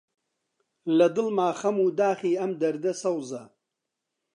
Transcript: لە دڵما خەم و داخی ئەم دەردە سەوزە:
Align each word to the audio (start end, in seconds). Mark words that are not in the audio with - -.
لە 0.97 1.07
دڵما 1.15 1.49
خەم 1.59 1.77
و 1.81 1.87
داخی 2.01 2.37
ئەم 2.39 2.51
دەردە 2.61 2.93
سەوزە: 3.01 3.43